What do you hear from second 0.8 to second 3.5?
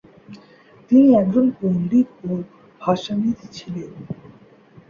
তিনি একজন পণ্ডিত ও ভাষাবিদ